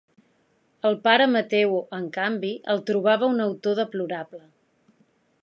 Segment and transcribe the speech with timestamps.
[0.89, 4.43] El pare Mateu, en canvi, el trobava un autor deplorable.